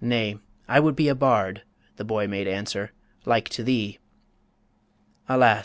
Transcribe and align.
"Nay, 0.00 0.38
I 0.68 0.78
would 0.78 0.94
be 0.94 1.08
A 1.08 1.16
bard," 1.16 1.64
the 1.96 2.04
boy 2.04 2.28
made 2.28 2.46
answer, 2.46 2.92
"like 3.24 3.48
to 3.48 3.64
thee." 3.64 3.98
"Alas! 5.28 5.62